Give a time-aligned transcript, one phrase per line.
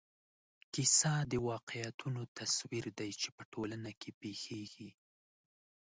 [0.73, 4.89] کیسه د واقعیتونو تصویر دی چې په ټولنه کې پېښېږي.